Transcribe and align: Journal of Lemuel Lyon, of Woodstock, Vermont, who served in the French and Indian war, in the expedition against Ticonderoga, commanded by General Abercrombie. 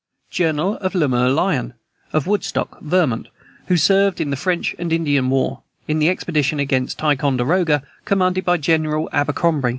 Journal 0.31 0.77
of 0.77 0.95
Lemuel 0.95 1.31
Lyon, 1.31 1.75
of 2.11 2.25
Woodstock, 2.25 2.79
Vermont, 2.81 3.27
who 3.67 3.77
served 3.77 4.19
in 4.19 4.31
the 4.31 4.35
French 4.35 4.73
and 4.79 4.91
Indian 4.91 5.29
war, 5.29 5.61
in 5.87 5.99
the 5.99 6.09
expedition 6.09 6.59
against 6.59 6.97
Ticonderoga, 6.97 7.83
commanded 8.03 8.43
by 8.43 8.57
General 8.57 9.09
Abercrombie. 9.13 9.69